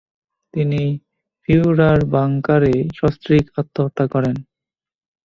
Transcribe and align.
তিনি 0.53 0.81
ফিউরারবাংকারে 1.41 2.73
সস্ত্রীক 2.97 3.45
আত্মহত্যা 3.57 4.05
করেন। 4.13 4.35